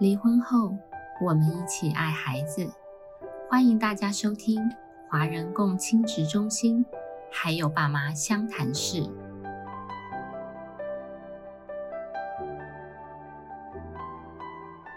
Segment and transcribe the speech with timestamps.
[0.00, 0.76] 离婚后，
[1.20, 2.68] 我们一起爱孩子。
[3.48, 4.60] 欢迎大家收听
[5.08, 6.84] 华人共亲职中心，
[7.30, 9.08] 还有爸妈相谈室。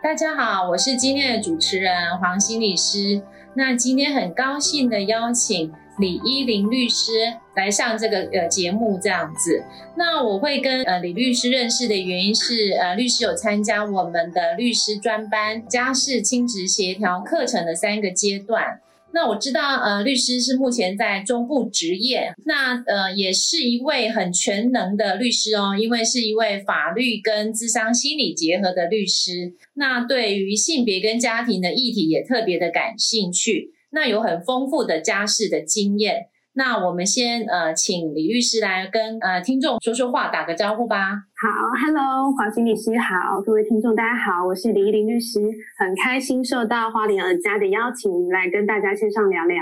[0.01, 3.21] 大家好，我是今天的主持人黄心理师。
[3.53, 7.11] 那今天很高兴的邀请李依林律师
[7.55, 9.63] 来上这个呃节目，这样子。
[9.97, 18.81] 那我会跟呃李律师认识的原因是，呃律师有参加我们的律师专班家事亲职协调课程的三个阶段。
[19.13, 29.53] 那我知道，呃，律师是目前在中部执业，那呃，也是一位很全能的律师哦，因为是一位法律跟智商心理结合的律师。
[29.73, 36.27] 那对于性别跟家庭的议题也特别的感兴趣，那有很丰富的家事的经验。
[36.53, 41.11] 那我们先呃，请李律师来跟呃听众说说话，打个招呼吧。
[41.37, 41.47] 好
[41.85, 45.39] ，Hello，黄心律师好，各位听众大家好，我是李依林律师，
[45.77, 49.55] 很开心受到花莲尔家的邀请，来跟大家线上聊聊。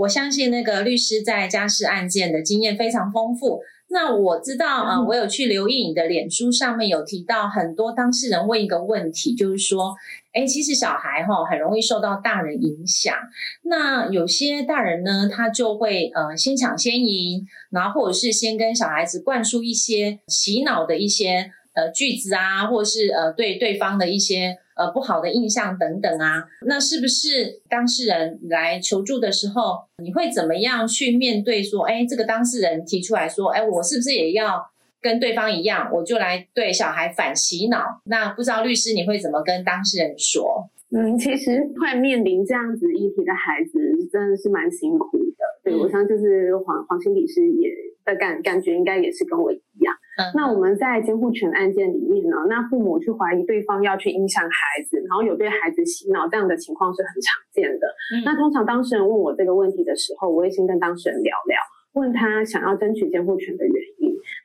[0.00, 3.62] 我相信那个律师在家事案件的经验非常丰富。
[3.88, 9.94] 那我知道啊，我有去留意你的脸书上面有提到很多当事人问一个问题，就是说，
[10.34, 13.14] 哎，其实小孩哈很容易受到大人影响。
[13.62, 24.58] 那有些大人呢，他就会呃先抢先赢，然后或者是先跟小孩子灌输一些洗脑的一些呃句子啊，或者是呃对对方的一些。
[24.76, 31.62] 呃，不好的印象等等啊，那是不是当事人来求助的时候，你会怎么样去面对？
[31.62, 34.60] 说，哎，这个当事人提出来说，哎，我是不是也要
[35.04, 38.00] 跟对方一样，我就来对小孩反洗脑？
[38.06, 40.64] 那不知道律师你会怎么跟当事人说？
[40.96, 43.76] 嗯，其实会面临这样子议题的孩子，
[44.10, 45.44] 真的是蛮辛苦的。
[45.62, 47.68] 对我想就是黄黄心理师也
[48.04, 49.94] 的感感觉，应该也是跟我一样。
[50.34, 57.84] 那我们在监护权案件里面呢，那父母去怀疑对方要去影响孩子，然后有对孩子洗脑这样的情况是很常见的。
[58.24, 61.58] 那通常当事人问我这个问题的时候，我会先跟当事人聊聊，
[61.94, 63.93] 问他想要争取监护权的原因。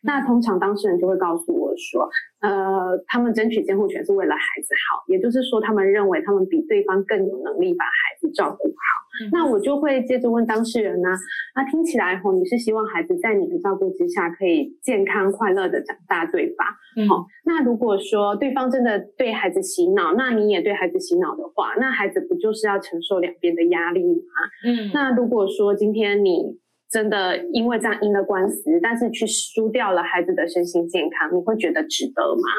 [0.04, 2.10] 那通常当事人就会告诉我说，
[2.42, 9.30] 呃，他们争取监护权是为了孩子好，也就是说，他们认为他们比对方更有能力把孩子照顾好。
[9.32, 11.10] 那我就会接着问当事人呢，
[11.56, 16.66] 那听起来吼，你是希望孩子在你的照顾之下可以健康快乐的长大，对吧？
[17.10, 24.24] 好，那如果说对方真的对孩子洗脑，那你也对孩子洗脑的话，那孩子不就是要承受两边的压力吗？
[24.66, 26.58] 嗯，那如果说今天你。
[26.90, 32.50] 真的因为这样赢了官司，但是去输掉了孩子的身心健康，你会觉得值得吗？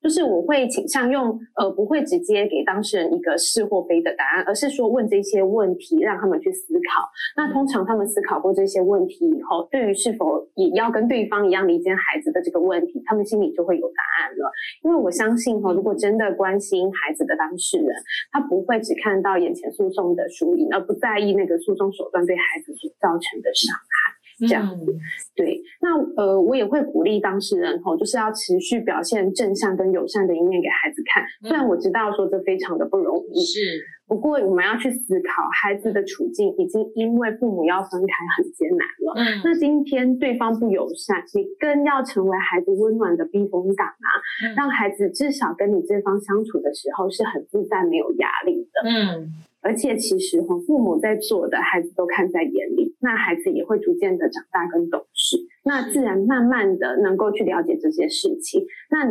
[0.00, 7.08] 就是我会倾向用呃，不会直接给当事人一个是或非的答案，而是说问这些问题，让他们去思考。
[7.36, 14.50] 那通常他们思考过这些问题以后，对于是否也要跟对方一样理解孩子的这个问题，他们心里就会有答案了。
[14.84, 17.88] 因为我相信哈，如果真的关心孩子的当事人，
[18.30, 24.18] 他不会只看到眼前诉讼的输赢，而不在意那个诉讼手段对孩子所造成的害。
[24.46, 24.86] 这样子，
[25.34, 31.24] 对，那呃，我也会鼓励当事人吼，就是要持续表现正向跟友善的一面给孩子看。
[31.42, 33.58] 虽然我知道说这非常的不容易，是，
[34.06, 39.12] 不过我们要去思考，孩子的处境已经因为父母要分开很艰难了。
[39.16, 44.08] 嗯，那今天对方不友善，你更要成为孩子温暖的避风港啊，
[44.56, 48.88] 让孩子至少跟你这方相处的时候是很自在、没有压力的。
[48.88, 49.32] 嗯。
[49.60, 58.64] 而且其实和，父母在做的，孩子都看在眼里，那孩子也会逐渐的长大跟懂事，那自然慢慢的能够去了解这些事情。
[58.90, 59.04] 那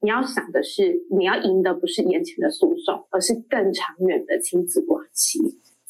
[0.00, 5.38] 你要想的是，你要赢的不是眼前的诉讼，而是更长远的亲子关系。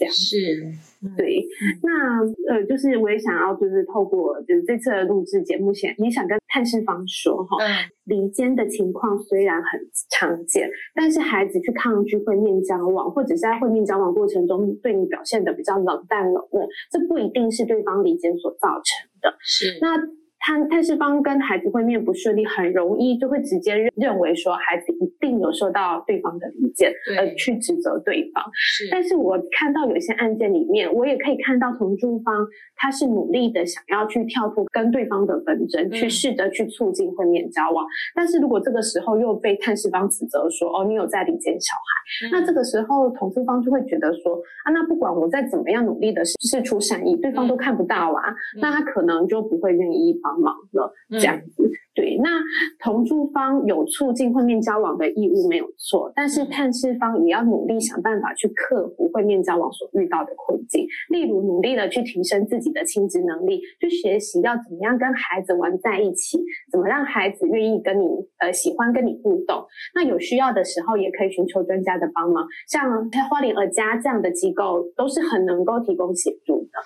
[0.03, 1.17] 这样是。
[1.17, 1.45] 对，
[1.83, 2.21] 那
[2.55, 7.57] 呃，就是我也想要，就是透过就是这次的录制节目前，也想跟探视方说哈，
[8.05, 9.81] 离间的情况虽然很
[10.11, 19.37] 常见，但是孩子去抗拒会面交往，或者是在会面交往过程中对你表现的比较冷淡冷漠，这不一定是对方离间所造成的。
[19.41, 20.22] 是那。
[20.45, 28.43] 探探视方跟孩子会面不顺利，很容易就会直接认认为说孩子一定有受到对方的理解，而去指责对方。
[28.53, 32.44] 是，但是我看到有些案件里面，我也可以看到同住方
[32.75, 37.87] 他是努力的想要去跳脱跟对方的纷争，去试着去促进会面交往。
[38.12, 41.73] 但是如果这个时候又被探视方指责说，哦，你有在理解小
[42.31, 44.35] 孩，那这个时候同住方就会觉得说，
[44.65, 50.31] 啊，那不管我再怎么样努力的试出善意，对方都看不到啊，那他可能就不会愿意帮。
[50.40, 52.12] 忙了这样子，对。
[52.12, 52.29] 对，那
[52.79, 66.38] 同住方有促进会面交往的义务没有错，但是探视方也要努力想办法去克服会面交往所遇到的困境，例如努力的去提升自己的亲子能力，去学习要怎么样跟孩子玩在一起，
[66.70, 68.06] 怎么让孩子愿意跟你
[68.38, 69.64] 呃喜欢跟你互动。
[69.94, 76.79] 那有需要的时候也可以寻求专家的帮忙，像花莲儿家这样的机构都是很能够提供协助的。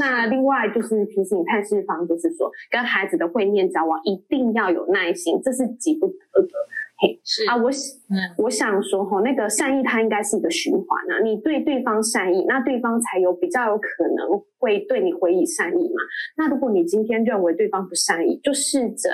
[0.00, 6.48] 那另外就是提醒探视方，就是说跟孩子的会面交往一定要有耐心，这是急不得的。
[6.98, 7.70] 嘿，是啊，我
[8.36, 16.02] 我想说哈，那个善意它应该是一个循环啊，你对对方善意，那对方才有比较有可能会对你回以善意嘛。
[16.36, 19.10] 那如果你今天认为对方不善意，就试着。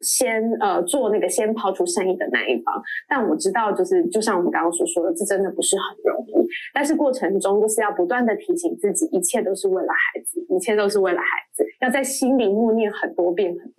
[0.00, 2.74] 先呃做那个先抛出善意的那一方，
[3.08, 6.46] 但我知道就是就像我们刚刚所说的，这真的不是很容易。
[6.74, 11.24] 但是过程中就是要不断的提醒自己，一切都是为了孩子，一切都是为了孩
[11.54, 13.73] 子，要在心里默念很多遍很多遍。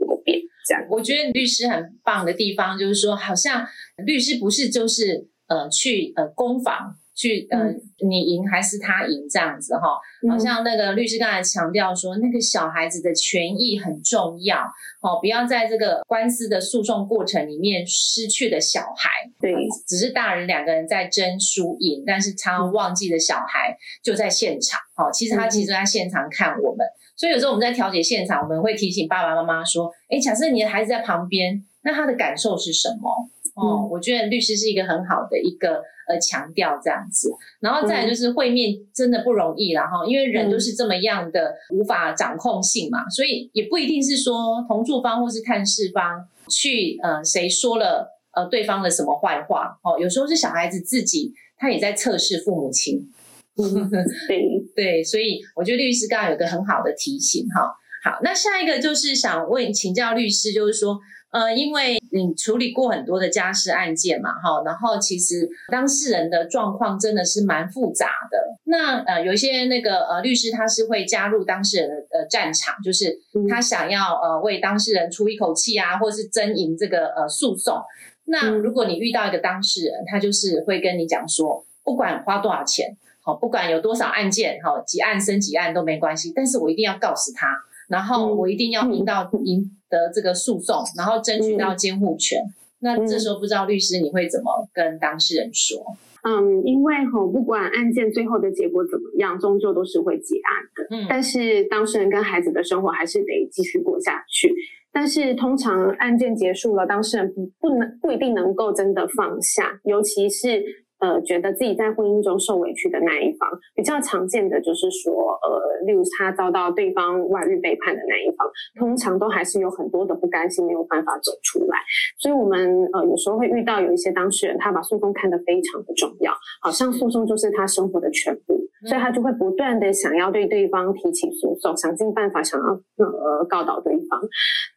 [0.66, 3.66] 这样，我觉得律师很棒的地方就是说，好像
[4.06, 6.96] 律师不是就是呃去呃攻防。
[7.18, 7.72] 去呃，
[8.06, 9.98] 你赢还是他赢这样子哈？
[10.30, 14.58] 好像那个律师刚才强调说，那个小孩子的权益很重要
[15.02, 19.10] 哦，不要在这个官司的诉讼过程里面失去了小孩。
[19.40, 19.56] 对，
[19.88, 24.82] 只是大人两个人在争输赢，但是他忘记了小孩就在现场。
[24.98, 26.86] 哦，其实他其实在现场看我们，
[27.16, 33.10] 所以有时候我们在调解现场，我们会提醒爸爸妈妈说：，哎，假设你的孩子在旁边，那他的感受是什么？
[33.56, 37.32] 哦，我觉得律师是一个很好的一个呃强调这样子，
[37.62, 49.80] 然后再来就是会面真的不容易了哈，因为人都是这么样的无法掌控性嘛，所以也不一定是说同住方或是探视方去呃谁说了呃对方的什么坏话。
[49.84, 53.10] 哦，有时候是小孩子自己他也在测试父母亲，
[54.28, 54.44] 对
[54.76, 57.62] 对，所以我觉得律师刚刚有个很好的提醒哈，
[58.10, 61.00] 好，那下一个就是想问请教律师，就是说。
[61.32, 68.38] 呃，因为你处理过很多的家事案件嘛，哈，然后其实当事人的状况真的是蛮复杂的。
[68.64, 73.20] 那呃，有一些那个呃律师他是会加入当事人的呃战场，就是
[73.50, 77.82] 他想要呃为当事人出一口气啊，或是争赢这个呃诉讼。
[78.28, 87.48] 那如果你遇到一个当事人，他就是会跟你讲说，不管花多少钱，好，不管有多少案件，哈几案升几案都没关系，但是我一定要告死他，
[87.90, 89.72] 然后我一定要赢到赢。
[89.88, 92.40] 得这个诉讼，然后争取到监护权。
[92.80, 95.78] 那这时候不知道律师你会怎么跟当事人说？
[96.24, 100.98] 嗯，因为哈，不管案件最后的结果怎么样，终究都是会结案的。
[100.98, 104.52] 嗯，但是当事人跟孩子的生活还是得继续过下去。
[104.92, 110.85] 但是通常案件结束了，当事人不不能不一定能够真的放下，尤其是。
[111.06, 118.50] 呃，觉得自己在婚姻中受委屈的那一方，比较常见的就是说，呃，例如他遭到对方外遇背叛的那一方，
[118.80, 121.78] 通常都还是有很多的不甘心，没有办法走出来。
[122.18, 134.20] 所以，我们呃有时候会遇到有一些当事人，他把诉讼看得非常的重要，好像诉讼就是他生活的全部，所以他就会不断的想要对对方提起诉讼，想尽办法想要呃告倒对方。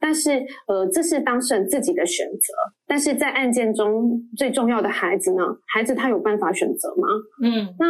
[0.01, 0.31] 但是，
[0.67, 2.55] 呃，这是当事人自己的选择。
[2.87, 5.43] 但是在案件中最重要的孩子呢？
[5.67, 7.09] 孩子他有办法选择吗？
[7.43, 7.87] 嗯，那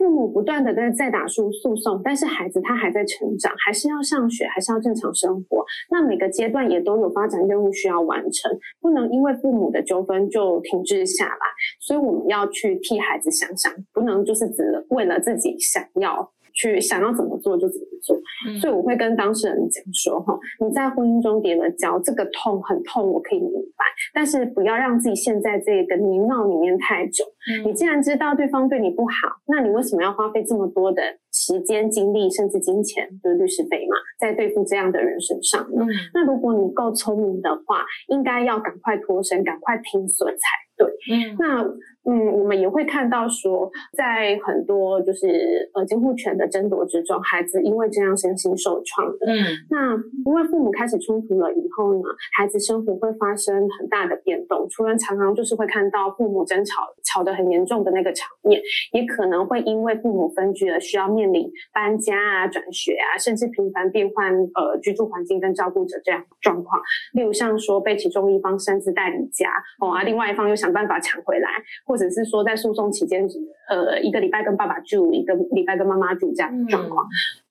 [0.00, 5.62] 父母不断的在在打诉诉讼，但是孩子他还在成长，还是要上学，还是要正常生活。
[5.90, 8.50] 那每个阶段也都有发展任务需要完成，
[8.80, 11.36] 不能因为父母的纠纷就停滞下来。
[11.80, 16.32] 所以我们要去替孩子想想，不能就是只为了自己想要。
[16.60, 18.20] 去想要怎么做就怎么做，
[18.60, 27.24] 所以我会跟当事人讲说：哈，你在婚姻中跌了跤，这个痛很痛，我可以明白，但是不要让自己陷在这个泥淖里面太久。
[27.64, 29.12] 你既然知道对方对你不好，
[29.46, 31.02] 那你为什么要花费这么多的
[31.32, 35.86] 时间、精力，甚至金钱，就是律师费嘛，在对付这样的人身上呢？
[36.12, 40.38] 那如果你够聪明的话，应该要赶快脱身，赶快停损才
[40.76, 40.86] 对。
[41.10, 41.64] 嗯，那。
[42.08, 49.26] 嗯，我们也会看到说，在很多就是呃监护权的争夺之中，孩子因为这样身心受创的。
[49.26, 49.36] 嗯，
[49.68, 52.02] 那因为父母开始冲突了以后呢，
[52.36, 54.66] 孩子生活会发生很大的变动。
[54.70, 58.60] 除了常常就是会看到父母争吵吵得很严重的那个场面，
[58.92, 66.80] 也可能会因为父母分居而需要面临搬家啊、转学啊，甚至频繁变换呃居住环境跟照顾者这样状况。
[67.12, 71.50] 例如像说被其中一方擅自带离家哦，啊，另外一方又想办法抢回来。
[71.90, 73.28] 或者是说，在诉讼期间，
[73.68, 77.04] 呃，一个礼拜跟爸爸住，一个礼拜跟妈妈住这样的状况。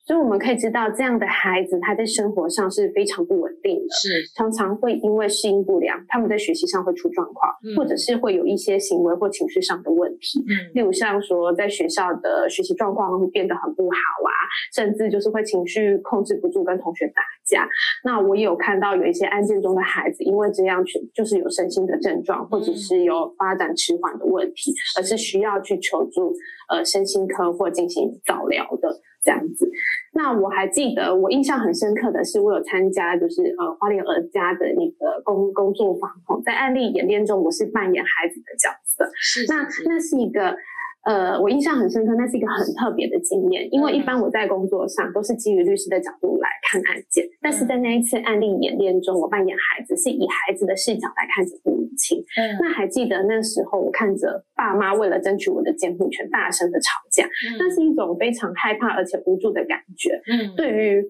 [0.10, 10.44] 所以我们可以知道，这样的孩子他在生活上是非常不稳定的，是常常会因为适应不良，他们在学习上会出状况，或者是会有一些行为或情绪上的问题。
[10.50, 14.34] 嗯，例如像说在学校的学习状况会变得很不好啊，
[14.74, 17.70] 甚至就是会情绪控制不住，跟同学打架。
[18.04, 26.34] 那我也有看到有一些案件中的孩子，因为这样去就是有身心的症状，或者是有发展迟缓的问题，而是需要去求助
[26.70, 28.89] 呃身心科或进行早疗的。
[29.24, 29.70] 这样子，
[30.14, 40.56] 那我还记得，我印象很深刻的是，我有参加就是呃花莲儿家的那个工工作坊哦，在案例演练中，我是扮演孩子的角色，是那那是一个。
[41.06, 52.20] 呃，我印象很深刻，那是一个很特别的经验，因为一般我在工作上都是基于律师的角度来看案件，但是在那一次案例演练中，我扮演孩子，是以孩子的视角来看着父母亲。
[52.38, 57.25] 嗯，那还记得那时候我看着爸妈为了争取我的监护权大声的吵架，
[57.58, 60.22] 那是一种非常害怕而且无助的感觉。
[60.27, 61.03] 嗯，对于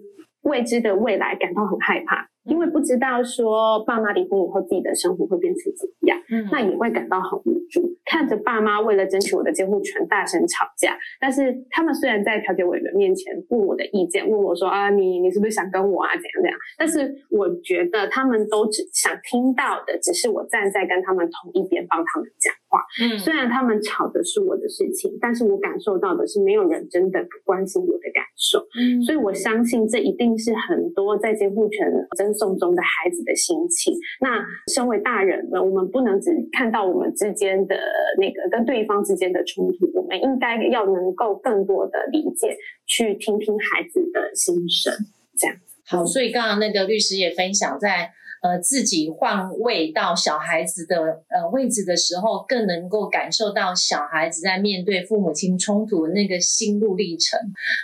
[0.43, 2.29] 未知的未来感到很害怕。
[2.46, 7.93] 因为不知道说爸妈离婚以后自己的生活会变成怎么样，嗯，那也会感到很无助。
[8.05, 16.58] 看着爸妈为了争取我的监护权大声吵架，但是他们虽然在调解委员面前问我的意见，问我说啊，你你是不是想跟我啊，怎样怎样？
[16.77, 22.79] 但是我觉得他们都只想听到的，只是我站在跟他们同一边帮他们讲话。
[23.03, 28.60] 嗯，虽然他们吵的是我的事情，但是我感受到的是没有人真的关心我的感受。
[28.79, 32.28] 嗯，所以我相信这一定是很多在监护权争。
[32.33, 33.93] 送中的孩子的心情。
[34.21, 34.43] 那
[34.74, 37.75] 身为大人们，我们不能只看到我们之间的
[38.17, 44.93] 那个跟对方之间的冲突，我们应该要能够更多的理解，去听听孩子的心声。
[45.38, 45.55] 这样
[45.89, 48.13] 好，所以刚刚那个律师也分享在。
[48.41, 50.96] 呃，自己换位到小孩子的
[51.27, 57.38] 呃位置的时候，更能够感受到小孩子在面对父母亲冲突的那个心路历程。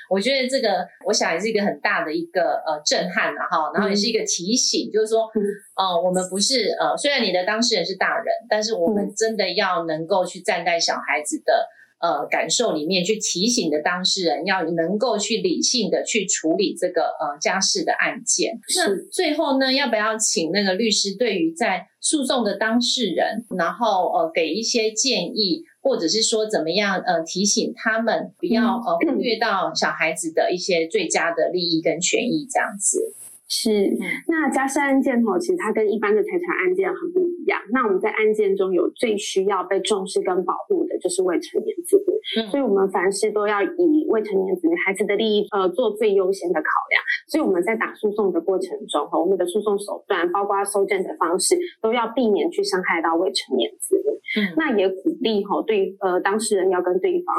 [0.09, 5.29] 我觉得这个，我想也是一个很大的一个呃震撼了哈，然后也是一个提醒，就是说，
[5.75, 11.67] 哦，我们不是呃，虽然你的当事人是大人，但是我们真的要能够去站在小孩子的。
[12.05, 18.59] 呃，感受里面去提醒的当事人，要能够去理性的去处理这个呃家事的案件。
[18.75, 33.15] 那最后呢，要不要请那个律师对于在诉讼的当事人，然后呃给一些建议，或者是说怎么样呃提醒他们不要呃忽略到小孩子的一些最佳的利益跟权益这样子。
[33.47, 33.69] 是，
[34.27, 37.61] 那家事案件吼，其实它跟一般的财产案件很不一样。
[37.71, 42.47] 那我们在案件中有最需要被重视跟保护的，就是未成年子女。
[42.49, 47.01] 所以，我们凡事都要以未成年子女孩子的利益，呃，做最优先的考量。
[47.27, 54.41] 所以，我们在打诉讼的过程中，哈，我们的诉讼手段，包括收证的方式，都要避免去伤害到未成年子女。
[54.41, 57.35] 嗯，那也鼓励哈，对呃当事人要跟对方。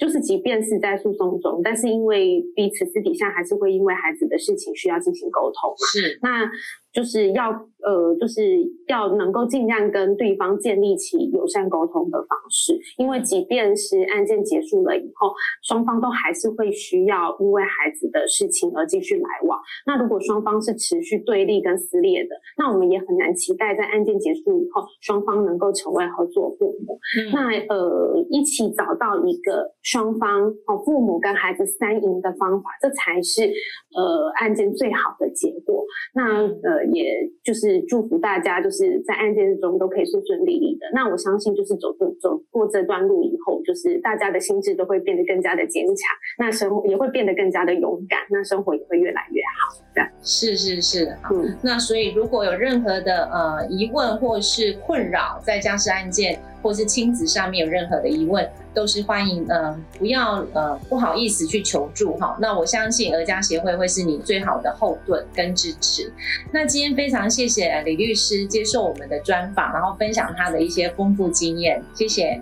[0.00, 5.86] 就是，即便是在诉讼中，但是因为彼此私底下还是会因为孩子的事情需要进行沟通嘛。
[5.92, 6.50] 是，那。
[6.92, 7.50] 就是要
[7.82, 8.42] 呃，就是
[8.88, 15.32] 要能够尽量跟对方建立起友善沟通的方式，因为即便是案件结束了以后，
[15.62, 19.58] 双方都还是会需要因为孩子的事情而继续来往。
[19.86, 26.98] 那如果双方是持续对立跟撕裂的，那我们也很难期待在案件结束以后，双方能够成为合作父母。
[27.32, 35.79] 那呃，一起找到一个双方哦，父母跟孩子三赢的方法，这才是呃案件最好的结果。
[36.14, 36.80] 那呃。
[36.92, 37.04] 也
[37.44, 40.86] 就是祝福大家，就是在案件中都可以顺顺利利的。
[40.92, 45.96] 那我相信，就是走走走过这段路以后，就是大家的心智都会变得更加的坚强，
[46.38, 49.84] 那生活也会变得更加的勇敢，那生活也会越来越好。
[49.94, 51.56] 这样是是是，嗯。
[51.62, 56.40] 那所以如果有任何的呃疑问或是困扰，在僵尸案件。
[56.62, 62.36] 或是亲子上面有任何的疑问，都是欢迎呃不要呃不好意思去求助哈。
[62.40, 66.12] 那我相信儿家协会会是你最好的后盾跟支持。
[66.52, 72.40] 那今天非常谢谢李律师接受我们的专访，然后分享他的一些丰富经验，谢谢。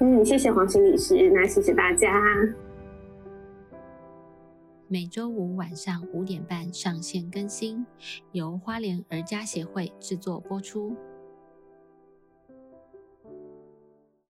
[0.00, 2.08] 嗯，谢谢黄心律师，那谢谢大家。
[4.86, 7.84] 每周五晚上五点半上线更新，
[8.32, 10.96] 由花莲儿家协会制作播出。